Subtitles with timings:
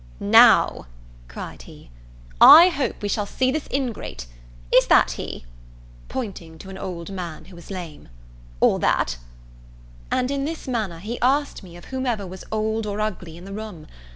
[0.19, 0.87] "Now,"
[1.27, 1.91] cried he,
[2.41, 4.25] "I hope we shall see this ingrate.
[4.73, 5.45] Is that he?"
[6.09, 8.09] pointing to an old man who was lame,
[8.59, 9.17] "or that?"
[10.09, 13.53] And in this manner he asked me of whoever was old or ugly in the
[13.53, 13.85] room.